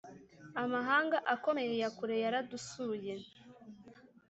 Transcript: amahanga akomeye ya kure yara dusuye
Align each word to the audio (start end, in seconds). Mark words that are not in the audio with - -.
amahanga 0.63 1.17
akomeye 1.33 1.73
ya 1.81 1.89
kure 1.97 2.15
yara 2.23 2.39
dusuye 2.51 3.13